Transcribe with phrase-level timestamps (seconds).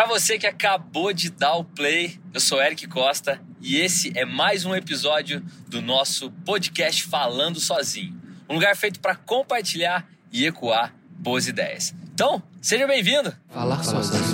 [0.00, 4.24] Para você que acabou de dar o play, eu sou Eric Costa e esse é
[4.24, 8.18] mais um episódio do nosso podcast Falando Sozinho.
[8.48, 11.94] Um lugar feito para compartilhar e ecoar boas ideias.
[12.14, 13.30] Então, seja bem-vindo!
[13.50, 14.24] Falar sozinho.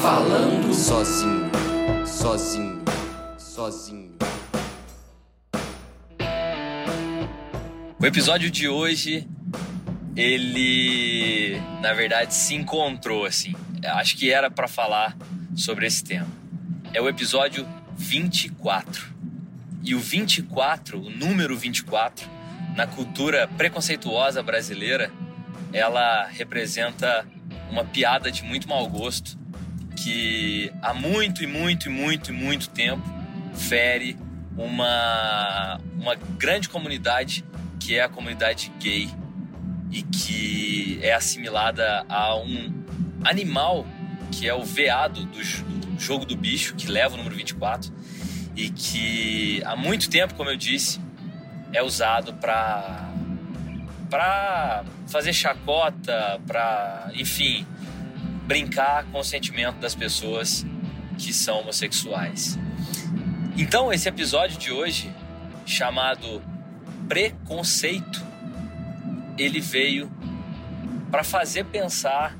[0.00, 1.50] Falando sozinho,
[2.06, 2.82] sozinho,
[3.36, 4.16] sozinho.
[7.98, 9.28] O episódio de hoje
[10.16, 13.54] ele, na verdade, se encontrou assim.
[13.84, 15.16] Acho que era para falar
[15.54, 16.28] sobre esse tema.
[16.92, 19.08] É o episódio 24.
[19.82, 22.28] E o 24, o número 24,
[22.76, 25.10] na cultura preconceituosa brasileira,
[25.72, 27.26] ela representa
[27.70, 29.38] uma piada de muito mau gosto
[29.96, 33.02] que há muito e muito e muito e muito tempo
[33.54, 34.16] fere
[34.56, 37.44] uma, uma grande comunidade
[37.78, 39.08] que é a comunidade gay
[39.90, 42.84] e que é assimilada a um
[43.24, 43.86] animal
[44.30, 47.92] que é o veado do, do jogo do bicho, que leva o número 24
[48.56, 51.00] e que há muito tempo, como eu disse,
[51.72, 53.08] é usado para
[54.08, 57.64] para fazer chacota, para, enfim,
[58.44, 60.66] brincar com o sentimento das pessoas
[61.16, 62.58] que são homossexuais.
[63.56, 65.14] Então, esse episódio de hoje,
[65.64, 66.42] chamado
[67.08, 68.20] Preconceito,
[69.40, 70.12] ele veio
[71.10, 72.36] para fazer pensar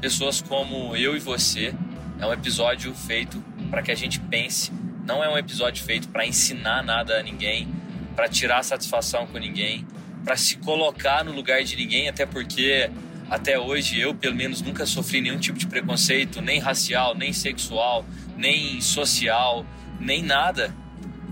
[0.00, 1.74] pessoas como eu e você.
[2.18, 4.72] É um episódio feito para que a gente pense.
[5.04, 7.68] Não é um episódio feito para ensinar nada a ninguém,
[8.16, 9.86] para tirar satisfação com ninguém,
[10.24, 12.90] para se colocar no lugar de ninguém, até porque
[13.30, 18.04] até hoje eu, pelo menos, nunca sofri nenhum tipo de preconceito, nem racial, nem sexual,
[18.36, 19.66] nem social,
[20.00, 20.74] nem nada.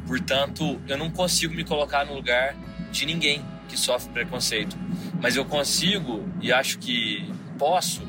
[0.07, 2.55] Portanto, eu não consigo me colocar no lugar
[2.93, 4.77] de ninguém que sofre preconceito
[5.21, 7.29] mas eu consigo e acho que
[7.59, 8.07] posso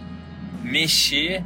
[0.61, 1.43] mexer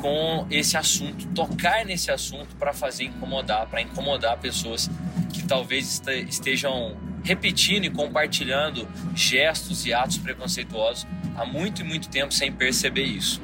[0.00, 4.90] com esse assunto, tocar nesse assunto para fazer incomodar, para incomodar pessoas
[5.32, 11.06] que talvez estejam repetindo e compartilhando gestos e atos preconceituosos
[11.36, 13.40] há muito e muito tempo sem perceber isso.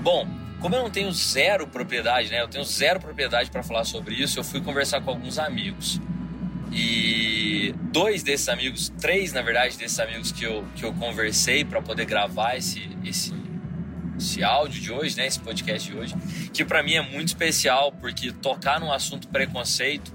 [0.00, 0.26] Bom,
[0.60, 2.40] como eu não tenho zero propriedade, né?
[2.40, 4.38] Eu tenho zero propriedade para falar sobre isso.
[4.38, 6.00] Eu fui conversar com alguns amigos.
[6.72, 11.82] E dois desses amigos, três na verdade desses amigos que eu, que eu conversei para
[11.82, 13.34] poder gravar esse, esse,
[14.16, 16.14] esse áudio de hoje, né, esse podcast de hoje,
[16.52, 20.12] que para mim é muito especial porque tocar no assunto preconceito,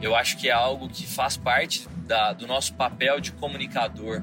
[0.00, 4.22] eu acho que é algo que faz parte da, do nosso papel de comunicador.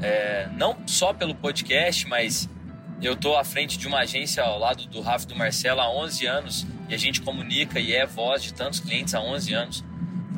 [0.00, 2.48] É, não só pelo podcast, mas
[3.02, 5.90] eu estou à frente de uma agência ao lado do Rafa e do Marcelo há
[5.90, 9.84] 11 anos e a gente comunica e é voz de tantos clientes há 11 anos.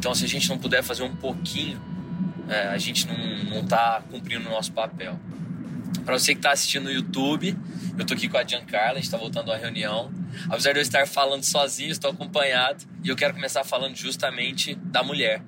[0.00, 1.78] Então, se a gente não puder fazer um pouquinho,
[2.49, 5.21] é, a gente não está cumprindo o nosso papel.
[6.06, 7.55] Para você que está assistindo no YouTube,
[7.99, 10.11] eu estou aqui com a Giancarla, a gente está voltando à reunião.
[10.49, 15.03] Apesar de eu estar falando sozinho, estou acompanhado e eu quero começar falando justamente da
[15.03, 15.43] mulher,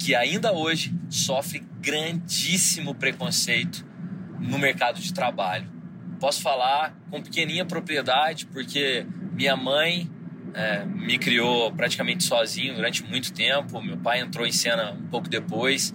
[0.00, 3.86] que ainda hoje sofre grandíssimo preconceito
[4.40, 5.70] no mercado de trabalho.
[6.18, 10.10] Posso falar com pequenininha propriedade, porque minha mãe
[10.54, 13.80] é, me criou praticamente sozinho durante muito tempo.
[13.82, 15.94] Meu pai entrou em cena um pouco depois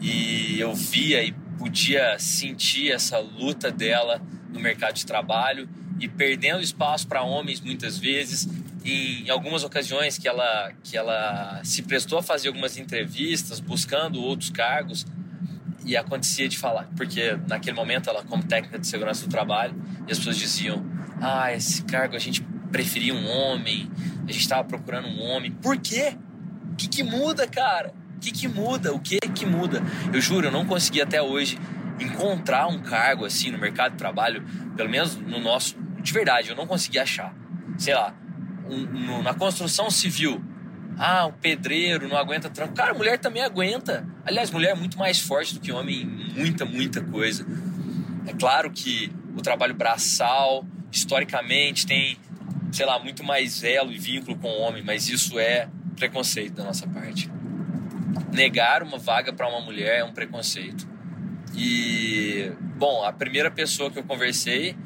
[0.00, 4.20] e eu via e podia sentir essa luta dela
[4.50, 5.68] no mercado de trabalho
[5.98, 8.48] e perdendo espaço para homens muitas vezes.
[8.84, 14.50] Em algumas ocasiões que ela, que ela se prestou a fazer algumas entrevistas, buscando outros
[14.50, 15.04] cargos,
[15.84, 19.80] e acontecia de falar, porque naquele momento ela, como técnica de segurança do trabalho,
[20.10, 20.84] as pessoas diziam:
[21.20, 23.90] Ah, esse cargo a gente preferia um homem,
[24.28, 25.52] a gente estava procurando um homem.
[25.52, 26.16] Por quê?
[26.72, 27.92] O que, que muda, cara?
[28.16, 28.92] O que, que muda?
[28.92, 29.82] O que que muda?
[30.12, 31.58] Eu juro, eu não consegui até hoje
[32.00, 34.44] encontrar um cargo assim no mercado de trabalho,
[34.76, 35.76] pelo menos no nosso.
[36.00, 37.34] De verdade, eu não consegui achar.
[37.78, 38.14] Sei lá,
[38.68, 40.42] um, no, na construção civil.
[40.98, 42.74] Ah, o pedreiro não aguenta tranco.
[42.74, 44.06] Cara, mulher também aguenta.
[44.24, 47.46] Aliás, mulher é muito mais forte do que homem em muita, muita coisa.
[48.26, 52.16] É claro que o trabalho braçal, historicamente, tem
[52.76, 56.64] sei lá, muito mais elo e vínculo com o homem, mas isso é preconceito da
[56.64, 57.30] nossa parte.
[58.30, 60.86] Negar uma vaga para uma mulher é um preconceito.
[61.56, 64.76] E, bom, a primeira pessoa que eu conversei,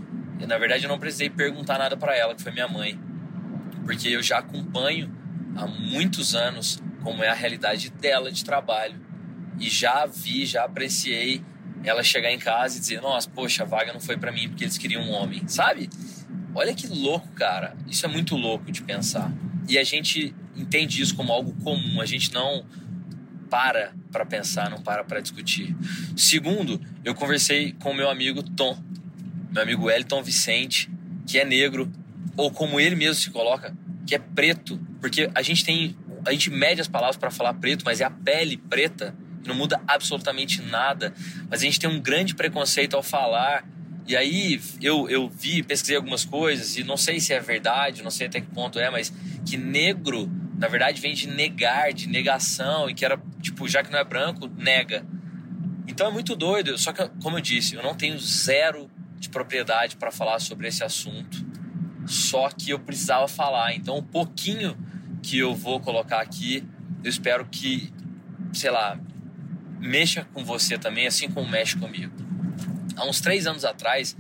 [0.47, 2.97] na verdade eu não precisei perguntar nada para ela, que foi minha mãe,
[3.85, 5.13] porque eu já acompanho
[5.57, 9.01] há muitos anos como é a realidade dela de trabalho
[9.59, 11.43] e já vi, já apreciei
[11.83, 14.63] ela chegar em casa e dizer: Nossa, poxa, a vaga não foi para mim porque
[14.63, 15.91] eles queriam um homem, sabe?
[16.55, 17.77] Olha que louco, cara.
[17.89, 19.33] Isso é muito louco de pensar.
[19.69, 22.01] E a gente entende isso como algo comum.
[22.01, 22.65] A gente não
[23.49, 25.77] para para pensar, não para para discutir.
[26.17, 28.77] Segundo, eu conversei com meu amigo Tom,
[29.51, 30.91] meu amigo Elton Vicente,
[31.27, 31.91] que é negro,
[32.37, 33.77] ou como ele mesmo se coloca,
[34.07, 35.97] que é preto, porque a gente tem,
[36.27, 39.15] a gente mede as palavras para falar preto, mas é a pele preta,
[39.47, 41.15] não muda absolutamente nada.
[41.49, 43.67] Mas a gente tem um grande preconceito ao falar.
[44.07, 48.11] E aí eu, eu vi, pesquisei algumas coisas, e não sei se é verdade, não
[48.11, 49.13] sei até que ponto é, mas
[49.47, 50.31] que negro
[50.61, 54.05] na verdade vem de negar, de negação, e que era, tipo, já que não é
[54.05, 55.07] branco, nega.
[55.89, 56.77] Então é muito doido.
[56.77, 60.85] Só que, como eu disse, eu não tenho zero de propriedade para falar sobre esse
[60.85, 61.45] assunto.
[62.07, 63.75] Só que eu precisava falar.
[63.75, 64.77] Então, um pouquinho
[65.23, 66.63] que eu vou colocar aqui,
[67.03, 67.91] eu espero que,
[68.53, 68.99] sei lá,
[69.79, 72.13] mexa com você também, assim como mexe comigo.
[73.01, 74.15] Há uns três anos atrás,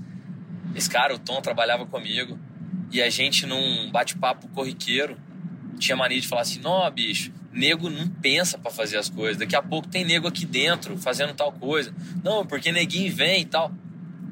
[0.75, 2.39] esse cara, o Tom, trabalhava comigo
[2.91, 5.19] e a gente, num bate-papo corriqueiro,
[5.79, 9.37] tinha mania de falar assim: não, bicho, nego não pensa para fazer as coisas.
[9.37, 11.95] Daqui a pouco tem nego aqui dentro fazendo tal coisa.
[12.25, 13.71] Não, porque neguinho vem e tal.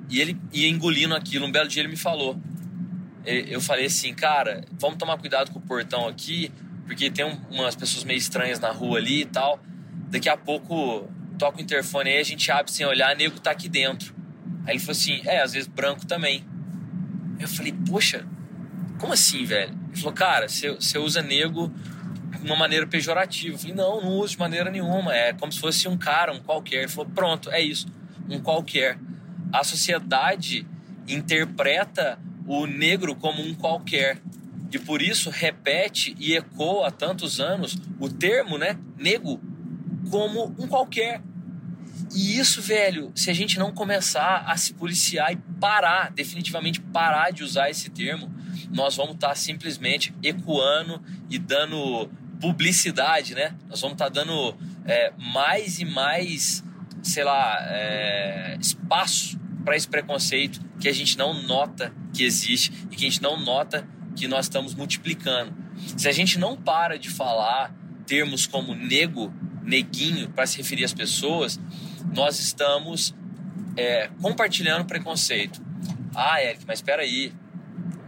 [0.09, 1.45] E ele ia engolindo aquilo.
[1.45, 2.41] Um belo dia ele me falou.
[3.27, 6.51] Eu falei assim, cara, vamos tomar cuidado com o portão aqui,
[6.87, 9.61] porque tem umas pessoas meio estranhas na rua ali e tal.
[10.09, 11.07] Daqui a pouco
[11.39, 14.18] toca o interfone aí, a gente abre sem olhar, nego tá aqui dentro.
[14.69, 16.45] Aí ele falou assim: é, às vezes branco também.
[17.41, 18.27] Eu falei, poxa,
[18.99, 19.73] como assim, velho?
[19.89, 21.73] Ele falou, cara, você usa nego
[22.39, 23.55] de uma maneira pejorativa.
[23.55, 25.15] Eu falei, não, não uso de maneira nenhuma.
[25.15, 26.81] É como se fosse um cara, um qualquer.
[26.81, 27.87] Ele falou, pronto, é isso,
[28.29, 28.99] um qualquer.
[29.53, 30.67] A sociedade
[31.07, 34.21] interpreta o negro como um qualquer.
[34.71, 39.41] E por isso repete e ecoa há tantos anos o termo, né, nego,
[40.11, 41.23] como um qualquer.
[42.15, 47.31] E isso, velho, se a gente não começar a se policiar e parar, definitivamente parar
[47.31, 48.33] de usar esse termo,
[48.71, 52.11] nós vamos estar tá simplesmente ecoando e dando
[52.41, 53.55] publicidade, né?
[53.69, 56.65] Nós vamos estar tá dando é, mais e mais,
[57.03, 62.97] sei lá, é, espaço para esse preconceito que a gente não nota que existe e
[62.97, 63.87] que a gente não nota
[64.17, 65.53] que nós estamos multiplicando.
[65.97, 67.75] Se a gente não para de falar
[68.07, 71.61] termos como nego, neguinho, para se referir às pessoas,
[72.15, 73.15] nós estamos
[73.77, 75.63] é, compartilhando preconceito.
[76.15, 77.33] Ah, Eric, mas espera aí.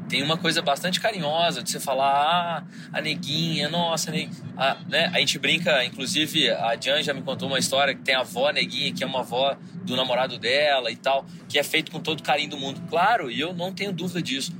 [0.08, 4.10] Tem uma coisa bastante carinhosa de você falar, ah, a neguinha, nossa,
[4.56, 5.08] a, a, né?
[5.14, 8.50] a gente brinca, inclusive a Jan já me contou uma história que tem a avó
[8.50, 12.24] neguinha, que é uma avó do namorado dela e tal, que é feito com todo
[12.24, 12.82] carinho do mundo.
[12.88, 14.52] Claro, e eu não tenho dúvida disso.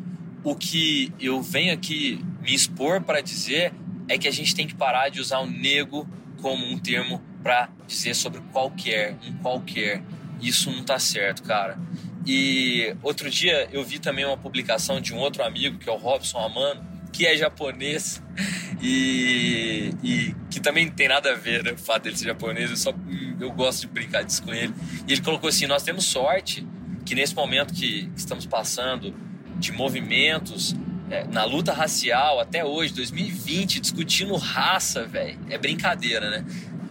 [0.45, 3.75] O que eu venho aqui me expor para dizer
[4.09, 6.09] é que a gente tem que parar de usar o nego
[6.41, 10.03] como um termo para dizer sobre qualquer, um qualquer.
[10.41, 11.79] Isso não tá certo, cara.
[12.27, 15.97] E outro dia eu vi também uma publicação de um outro amigo, que é o
[15.97, 18.23] Robson Amano, que é japonês
[18.81, 21.73] e, e que também não tem nada a ver, né?
[21.73, 22.93] O fato dele ser japonês, eu, só,
[23.41, 24.73] eu gosto de brincar disso com ele.
[25.07, 26.67] E ele colocou assim: Nós temos sorte
[27.05, 29.15] que nesse momento que estamos passando
[29.59, 30.75] de movimentos
[31.11, 36.45] é, na luta racial até hoje, 2020, discutindo raça, velho, é brincadeira, né?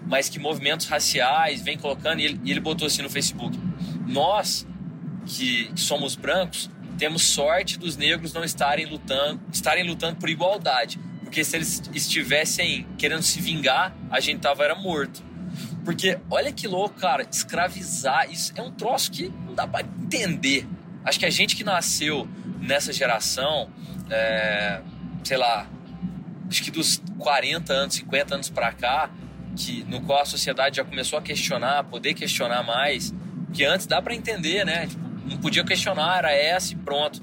[0.10, 3.58] Mas que movimentos raciais vem colocando, e ele, e ele botou assim no Facebook:
[4.06, 4.68] Nós
[5.26, 11.46] que, somos brancos temos sorte dos negros não estarem lutando, estarem lutando por igualdade, porque
[11.46, 15.24] se eles estivessem querendo se vingar, a gente tava era morto.
[15.86, 20.68] Porque olha que louco, cara, escravizar, isso é um troço que não dá para entender.
[21.06, 22.28] Acho que a gente que nasceu
[22.60, 23.70] nessa geração,
[24.10, 24.82] é,
[25.24, 25.68] sei lá,
[26.50, 29.10] acho que dos 40 anos, 50 anos para cá,
[29.60, 33.14] que no qual a sociedade já começou a questionar, poder questionar mais,
[33.54, 34.88] que antes dá para entender, né?
[34.88, 37.22] Tipo, não podia questionar, era essa e pronto.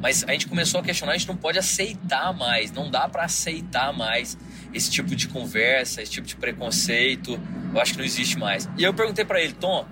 [0.00, 3.24] Mas a gente começou a questionar, a gente não pode aceitar mais, não dá para
[3.24, 4.38] aceitar mais
[4.72, 7.38] esse tipo de conversa, esse tipo de preconceito.
[7.74, 8.66] Eu acho que não existe mais.
[8.78, 9.86] E eu perguntei para ele, Tom,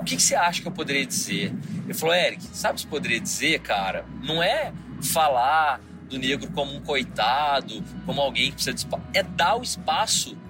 [0.00, 1.54] o que, que, você acha que eu poderia dizer?
[1.84, 4.04] Ele falou, Eric, sabe o que eu poderia dizer, cara?
[4.20, 9.04] Não é falar do negro como um coitado, como alguém que precisa de espaço.
[9.14, 10.41] É dar o espaço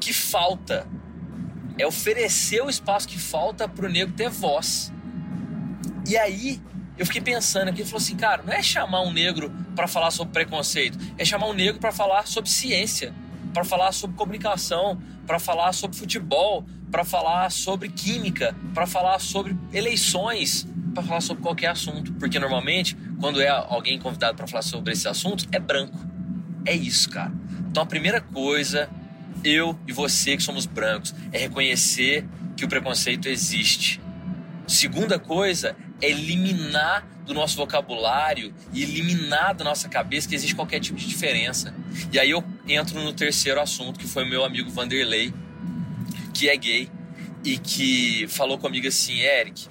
[0.00, 0.86] que falta.
[1.78, 4.92] É oferecer o espaço que falta para o negro ter voz.
[6.06, 6.60] E aí
[6.98, 10.34] eu fiquei pensando aqui, falou assim, cara, não é chamar um negro para falar sobre
[10.34, 13.14] preconceito, é chamar um negro para falar sobre ciência,
[13.54, 19.56] para falar sobre comunicação, para falar sobre futebol, para falar sobre química, para falar sobre
[19.72, 24.92] eleições, para falar sobre qualquer assunto, porque normalmente quando é alguém convidado para falar sobre
[24.92, 25.98] esse assunto é branco.
[26.66, 27.32] É isso, cara.
[27.70, 28.90] Então a primeira coisa,
[29.44, 34.00] eu e você que somos brancos, é reconhecer que o preconceito existe.
[34.66, 40.98] Segunda coisa eliminar do nosso vocabulário e eliminar da nossa cabeça que existe qualquer tipo
[40.98, 41.74] de diferença.
[42.12, 45.32] E aí eu entro no terceiro assunto, que foi meu amigo Vanderlei,
[46.32, 46.90] que é gay,
[47.44, 49.68] e que falou comigo assim, Eric,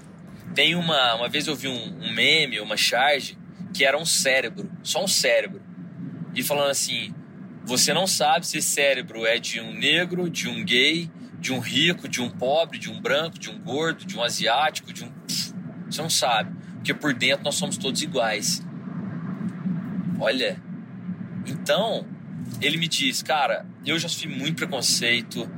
[0.55, 1.15] tem uma.
[1.15, 3.37] Uma vez eu vi um, um meme, uma charge,
[3.73, 5.61] que era um cérebro, só um cérebro.
[6.35, 7.13] E falando assim:
[7.63, 11.59] você não sabe se esse cérebro é de um negro, de um gay, de um
[11.59, 15.11] rico, de um pobre, de um branco, de um gordo, de um asiático, de um.
[15.89, 16.55] Você não sabe.
[16.75, 18.65] Porque por dentro nós somos todos iguais.
[20.19, 20.61] Olha.
[21.45, 22.05] Então,
[22.61, 25.49] ele me diz, cara, eu já sofri muito preconceito.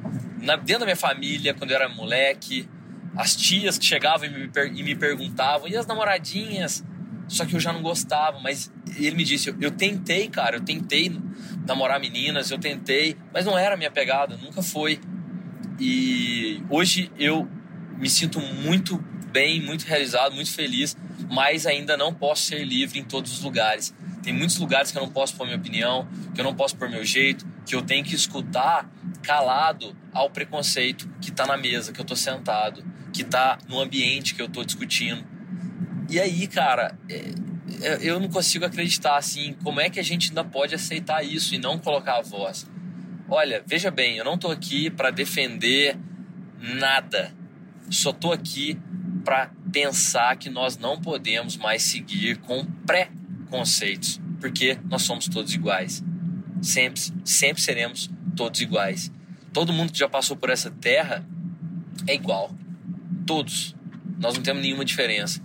[0.42, 2.68] Na, dentro da minha família, quando eu era moleque,
[3.16, 6.84] as tias que chegavam e me, e me perguntavam, e as namoradinhas?
[7.32, 10.62] Só que eu já não gostava, mas ele me disse, eu, eu tentei, cara, eu
[10.62, 11.18] tentei
[11.66, 15.00] namorar meninas, eu tentei, mas não era a minha pegada, nunca foi.
[15.80, 17.50] E hoje eu
[17.98, 18.98] me sinto muito
[19.32, 20.98] bem, muito realizado, muito feliz,
[21.32, 23.96] mas ainda não posso ser livre em todos os lugares.
[24.22, 26.90] Tem muitos lugares que eu não posso pôr minha opinião, que eu não posso pôr
[26.90, 28.92] meu jeito, que eu tenho que escutar
[29.24, 32.84] calado ao preconceito que está na mesa, que eu estou sentado,
[33.14, 35.24] que está no ambiente que eu estou discutindo.
[36.12, 37.32] E aí, cara, é,
[37.82, 41.56] é, eu não consigo acreditar assim, como é que a gente ainda pode aceitar isso
[41.56, 42.70] e não colocar a voz?
[43.30, 45.98] Olha, veja bem, eu não estou aqui para defender
[46.60, 47.34] nada.
[47.90, 48.78] Só estou aqui
[49.24, 56.04] para pensar que nós não podemos mais seguir com pré-conceitos, porque nós somos todos iguais.
[56.62, 59.10] Sempre, sempre seremos todos iguais.
[59.54, 61.26] Todo mundo que já passou por essa terra
[62.06, 62.54] é igual.
[63.26, 63.74] Todos.
[64.20, 65.42] Nós não temos nenhuma diferença.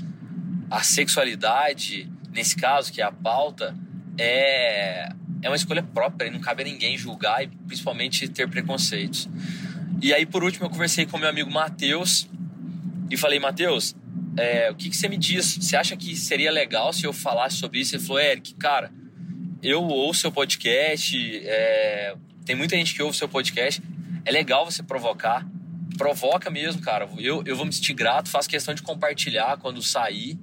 [0.71, 3.77] A sexualidade, nesse caso, que é a pauta,
[4.19, 5.09] é,
[5.43, 9.29] é uma escolha própria e não cabe a ninguém julgar e principalmente ter preconceitos.
[10.03, 12.29] E aí, por último, eu conversei com meu amigo Matheus
[13.11, 13.95] e falei, Matheus,
[14.37, 15.57] é, o que, que, você me diz?
[15.57, 17.97] Você acha que seria legal se eu falasse sobre isso?
[17.97, 18.93] Ele falou, Eric, cara,
[19.63, 23.83] eu ouço seu podcast, é, tem muita gente que ouve seu podcast,
[24.25, 25.47] é legal você provocar,
[25.97, 27.09] provoca mesmo, cara.
[27.19, 30.39] Eu, eu vou me sentir grato, faço questão de compartilhar quando sair.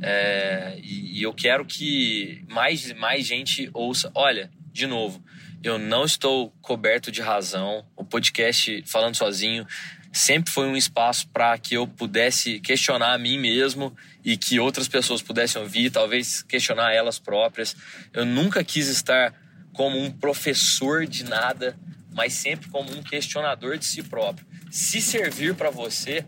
[0.00, 4.10] É, e, e, eu quero que mais, mais gente ouça.
[4.14, 5.22] Olha, de novo,
[5.62, 7.84] eu não estou coberto de razão.
[7.96, 9.66] O podcast Falando Sozinho
[10.12, 14.88] sempre foi um espaço para que eu pudesse questionar a mim mesmo e que outras
[14.88, 17.76] pessoas pudessem ouvir, talvez questionar elas próprias.
[18.12, 19.34] Eu nunca quis estar
[19.72, 21.76] como um professor de nada,
[22.12, 24.46] mas sempre como um questionador de si próprio.
[24.70, 26.24] Se servir para você,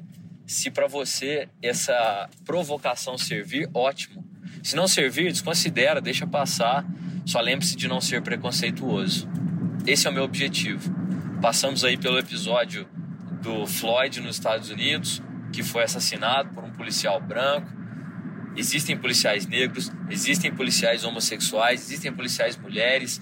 [0.49, 4.25] se para você essa provocação servir, ótimo.
[4.63, 6.87] Se não servir, desconsidera, deixa passar.
[7.27, 9.29] Só lembre-se de não ser preconceituoso.
[9.87, 10.91] Esse é o meu objetivo.
[11.43, 12.89] Passamos aí pelo episódio
[13.43, 17.71] do Floyd nos Estados Unidos, que foi assassinado por um policial branco.
[18.57, 23.21] Existem policiais negros, existem policiais homossexuais, existem policiais mulheres,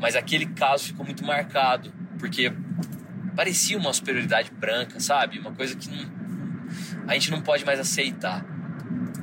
[0.00, 2.52] mas aquele caso ficou muito marcado, porque
[3.34, 5.40] parecia uma superioridade branca, sabe?
[5.40, 6.21] Uma coisa que não,
[7.06, 8.44] a gente não pode mais aceitar.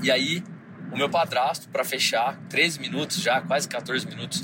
[0.02, 0.44] E aí,
[0.92, 4.42] o meu padrasto, para fechar, 13 minutos já, quase 14 minutos,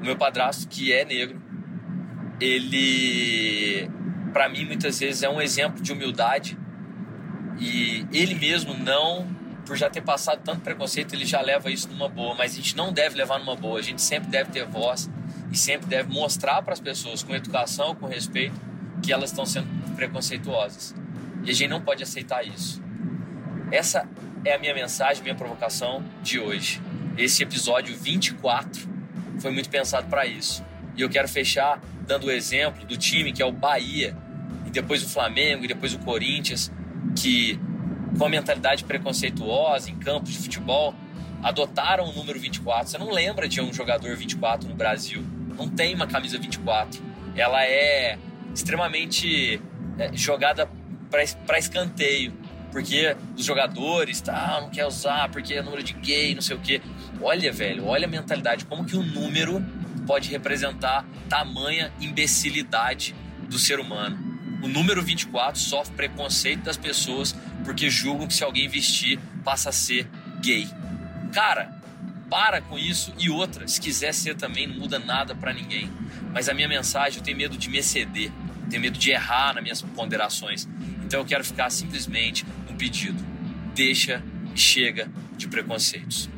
[0.00, 1.40] o meu padrasto, que é negro,
[2.40, 3.88] ele
[4.32, 6.58] para mim muitas vezes é um exemplo de humildade.
[7.58, 9.32] E ele mesmo não
[9.64, 12.34] por já ter passado tanto preconceito ele já leva isso numa boa.
[12.34, 13.78] Mas a gente não deve levar numa boa.
[13.78, 15.08] A gente sempre deve ter voz
[15.52, 18.60] e sempre deve mostrar para as pessoas com educação com respeito
[19.00, 20.94] que elas estão sendo preconceituosas
[21.44, 22.82] e a gente não pode aceitar isso
[23.70, 24.08] essa
[24.44, 26.80] é a minha mensagem minha provocação de hoje
[27.16, 28.88] esse episódio 24
[29.38, 30.64] foi muito pensado para isso
[30.96, 34.16] e eu quero fechar dando o exemplo do time que é o Bahia,
[34.66, 36.70] e depois o Flamengo, e depois o Corinthians,
[37.16, 37.58] que
[38.16, 40.94] com a mentalidade preconceituosa em campos de futebol,
[41.42, 42.88] adotaram o número 24.
[42.88, 45.22] Você não lembra de um jogador 24 no Brasil.
[45.56, 47.02] Não tem uma camisa 24.
[47.36, 48.16] Ela é
[48.54, 49.60] extremamente
[49.98, 50.68] é, jogada
[51.46, 52.32] para escanteio.
[52.70, 56.60] Porque os jogadores, tá, não quer usar, porque é número de gay, não sei o
[56.60, 56.82] quê.
[57.20, 58.64] Olha, velho, olha a mentalidade.
[58.64, 59.64] Como que o número
[60.06, 63.14] pode representar tamanha imbecilidade
[63.48, 64.18] do ser humano.
[64.62, 69.72] O número 24 sofre preconceito das pessoas porque julgam que se alguém vestir passa a
[69.72, 70.08] ser
[70.40, 70.68] gay.
[71.32, 71.72] Cara,
[72.30, 75.90] para com isso e outra, se quiser ser também não muda nada para ninguém.
[76.32, 78.32] Mas a minha mensagem, eu tenho medo de me exceder,
[78.70, 80.68] tenho medo de errar nas minhas ponderações.
[81.04, 83.22] Então eu quero ficar simplesmente no pedido.
[83.74, 84.22] Deixa
[84.54, 86.28] e chega de preconceitos.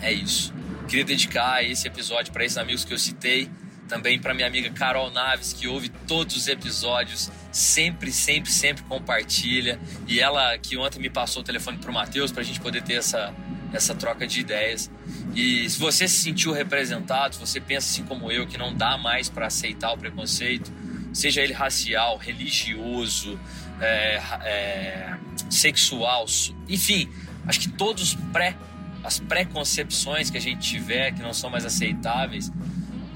[0.00, 0.52] É isso.
[0.88, 3.48] Queria dedicar esse episódio para esses amigos que eu citei,
[3.88, 9.78] também para minha amiga Carol Naves, que ouve todos os episódios, sempre, sempre, sempre compartilha.
[10.06, 12.82] E ela que ontem me passou o telefone para o Matheus para a gente poder
[12.82, 13.34] ter essa,
[13.72, 14.90] essa troca de ideias.
[15.34, 18.98] E se você se sentiu representado, se você pensa assim como eu, que não dá
[18.98, 20.70] mais para aceitar o preconceito,
[21.12, 23.38] seja ele racial, religioso,
[23.82, 25.16] é, é,
[25.50, 26.24] sexual,
[26.68, 27.08] enfim,
[27.46, 28.56] acho que todos pré,
[29.02, 32.50] as preconcepções que a gente tiver que não são mais aceitáveis,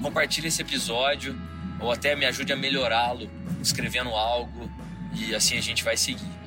[0.01, 1.39] compartilhe esse episódio
[1.79, 3.29] ou até me ajude a melhorá-lo
[3.61, 4.69] escrevendo algo
[5.15, 6.37] e assim a gente vai seguir.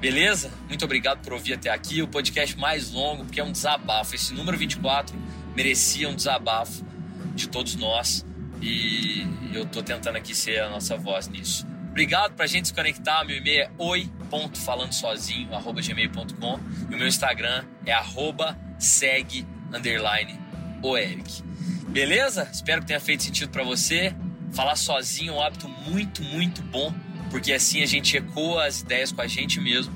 [0.00, 0.50] Beleza?
[0.68, 2.02] Muito obrigado por ouvir até aqui.
[2.02, 4.14] O podcast mais longo, porque é um desabafo.
[4.14, 5.16] Esse número 24
[5.56, 6.84] merecia um desabafo
[7.34, 8.24] de todos nós.
[8.60, 11.66] E eu tô tentando aqui ser a nossa voz nisso.
[11.94, 13.24] Obrigado pra gente se conectar.
[13.24, 16.60] Meu e-mail é oi.falandosozinho.gmail.com
[16.90, 20.36] e o meu Instagram é arroba segue underline
[20.82, 21.40] o Eric.
[21.86, 22.50] Beleza?
[22.52, 24.12] Espero que tenha feito sentido para você.
[24.52, 26.92] Falar sozinho é um hábito muito, muito bom
[27.30, 29.94] porque assim a gente ecoa as ideias com a gente mesmo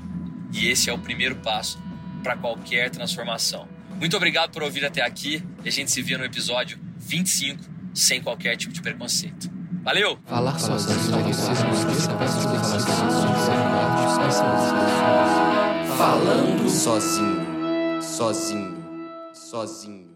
[0.53, 1.83] e esse é o primeiro passo
[2.23, 3.67] para qualquer transformação.
[3.99, 7.61] Muito obrigado por ouvir até aqui e a gente se vê no episódio 25
[7.93, 9.58] sem qualquer tipo de preconceito.
[9.89, 10.19] Valeu!
[10.27, 10.99] Falar sozinho.
[15.97, 17.99] Falando sozinho.
[17.99, 18.77] Sozinho.
[19.33, 20.08] Sozinho.